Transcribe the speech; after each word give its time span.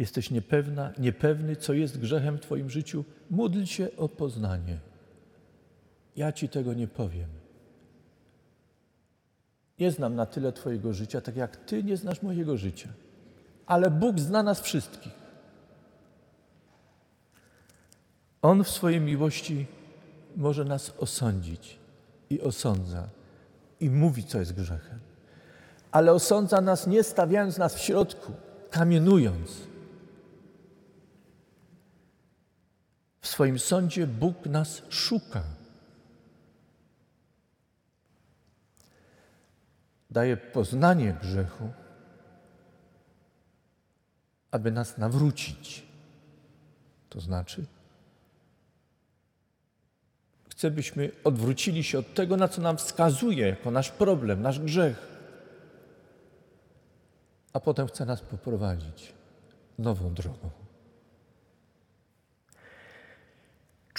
jesteś 0.00 0.30
niepewna, 0.30 0.92
niepewny, 0.98 1.56
co 1.56 1.72
jest 1.72 1.98
grzechem 1.98 2.38
w 2.38 2.40
Twoim 2.40 2.70
życiu, 2.70 3.04
módl 3.30 3.64
się 3.64 3.88
o 3.96 4.08
poznanie. 4.08 4.78
Ja 6.16 6.32
Ci 6.32 6.48
tego 6.48 6.74
nie 6.74 6.88
powiem. 6.88 7.28
Nie 9.78 9.90
znam 9.90 10.14
na 10.14 10.26
tyle 10.26 10.52
Twojego 10.52 10.92
życia, 10.92 11.20
tak 11.20 11.36
jak 11.36 11.56
Ty 11.56 11.82
nie 11.84 11.96
znasz 11.96 12.22
mojego 12.22 12.56
życia. 12.56 12.88
Ale 13.66 13.90
Bóg 13.90 14.20
zna 14.20 14.42
nas 14.42 14.60
wszystkich. 14.60 15.12
On 18.42 18.64
w 18.64 18.68
swojej 18.68 19.00
miłości 19.00 19.66
może 20.36 20.64
nas 20.64 20.92
osądzić 20.98 21.78
i 22.30 22.40
osądza 22.40 23.08
i 23.80 23.90
mówi, 23.90 24.24
co 24.24 24.38
jest 24.38 24.52
grzechem. 24.52 24.98
Ale 25.92 26.12
osądza 26.12 26.60
nas 26.60 26.86
nie 26.86 27.02
stawiając 27.02 27.58
nas 27.58 27.74
w 27.74 27.80
środku, 27.80 28.32
kamienując. 28.70 29.69
Swoim 33.30 33.58
sądzie 33.58 34.06
Bóg 34.06 34.46
nas 34.46 34.82
szuka. 34.88 35.42
Daje 40.10 40.36
poznanie 40.36 41.16
grzechu, 41.22 41.70
aby 44.50 44.70
nas 44.70 44.98
nawrócić. 44.98 45.86
To 47.08 47.20
znaczy, 47.20 47.66
chce, 50.48 50.70
byśmy 50.70 51.10
odwrócili 51.24 51.84
się 51.84 51.98
od 51.98 52.14
tego, 52.14 52.36
na 52.36 52.48
co 52.48 52.62
nam 52.62 52.76
wskazuje 52.76 53.48
jako 53.48 53.70
nasz 53.70 53.90
problem, 53.90 54.42
nasz 54.42 54.60
grzech. 54.60 55.06
A 57.52 57.60
potem 57.60 57.86
chce 57.86 58.04
nas 58.04 58.20
poprowadzić 58.20 59.12
nową 59.78 60.14
drogą. 60.14 60.50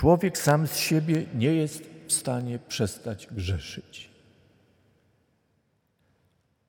Człowiek 0.00 0.38
sam 0.38 0.66
z 0.66 0.76
siebie 0.76 1.26
nie 1.34 1.54
jest 1.54 1.82
w 2.06 2.12
stanie 2.12 2.58
przestać 2.58 3.26
grzeszyć. 3.26 4.10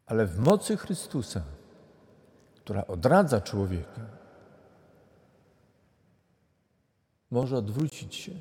Ale 0.06 0.26
w 0.26 0.40
mocy 0.40 0.78
Chrystusa, 0.78 1.44
która 2.56 2.88
odradza 2.88 3.42
człowieka, 3.42 4.06
może 7.32 7.58
odwrócić 7.58 8.16
się 8.16 8.32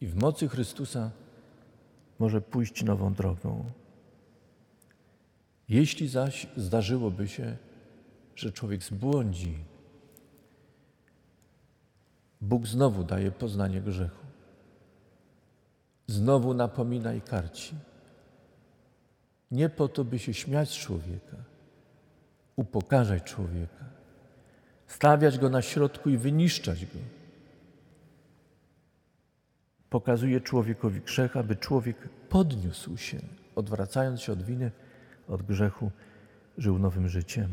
i 0.00 0.06
w 0.06 0.14
mocy 0.14 0.48
Chrystusa 0.48 1.10
może 2.18 2.40
pójść 2.40 2.84
nową 2.84 3.14
drogą. 3.14 3.64
Jeśli 5.68 6.08
zaś 6.08 6.46
zdarzyłoby 6.56 7.28
się, 7.28 7.56
że 8.36 8.52
człowiek 8.52 8.82
zbłądzi, 8.82 9.71
Bóg 12.42 12.66
znowu 12.66 13.04
daje 13.04 13.30
poznanie 13.30 13.80
grzechu. 13.80 14.26
Znowu 16.06 16.54
napomina 16.54 17.14
i 17.14 17.20
karci. 17.20 17.74
Nie 19.50 19.68
po 19.68 19.88
to, 19.88 20.04
by 20.04 20.18
się 20.18 20.34
śmiać 20.34 20.78
człowieka, 20.78 21.36
upokarzać 22.56 23.22
człowieka, 23.22 23.84
stawiać 24.86 25.38
go 25.38 25.48
na 25.48 25.62
środku 25.62 26.10
i 26.10 26.16
wyniszczać 26.16 26.86
go 26.86 26.98
pokazuje 29.92 30.40
człowiekowi 30.40 31.00
grzech, 31.00 31.36
aby 31.36 31.56
człowiek 31.56 32.08
podniósł 32.28 32.96
się, 32.96 33.18
odwracając 33.56 34.20
się 34.20 34.32
od 34.32 34.42
winy, 34.42 34.70
od 35.28 35.42
grzechu, 35.42 35.90
żył 36.58 36.78
nowym 36.78 37.08
życiem. 37.08 37.48